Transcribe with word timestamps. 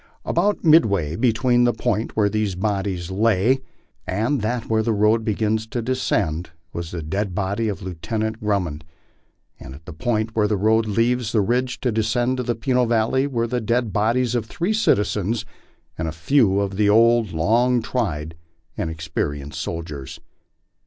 About 0.25 0.63
midway 0.63 1.15
between 1.15 1.63
the 1.63 1.73
point 1.75 2.15
where 2.17 2.27
these 2.27 2.55
bodies 2.55 3.11
lay 3.11 3.59
and 4.07 4.41
that 4.41 4.67
where 4.67 4.81
the 4.81 4.93
road 4.93 5.23
begins 5.23 5.67
to 5.67 5.79
descend 5.79 6.49
was 6.73 6.89
the 6.89 7.03
dead 7.03 7.35
body 7.35 7.67
of 7.67 7.83
Lieutenant 7.83 8.39
Grummond; 8.39 8.83
and 9.59 9.75
at 9.75 9.85
the 9.85 9.93
point 9.93 10.35
where 10.35 10.47
the 10.47 10.57
road 10.57 10.87
leaves 10.87 11.33
the 11.33 11.45
tidge 11.45 11.79
to 11.81 11.91
descend 11.91 12.37
to 12.37 12.41
the 12.43 12.55
Peno 12.55 12.85
valley 12.87 13.27
were 13.27 13.45
the 13.45 13.61
dead 13.61 13.93
bodies 13.93 14.33
of 14.33 14.47
three 14.47 14.73
citizens 14.73 15.45
and 15.99 16.07
a 16.07 16.11
few 16.11 16.59
of 16.61 16.77
the 16.77 16.89
old, 16.89 17.31
long 17.31 17.79
tried, 17.83 18.33
and 18.75 18.89
experienced 18.89 19.61
soldiers. 19.61 20.19